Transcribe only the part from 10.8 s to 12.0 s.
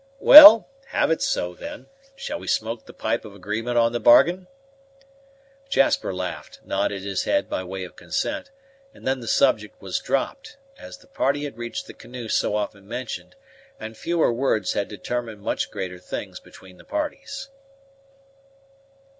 the party had reached the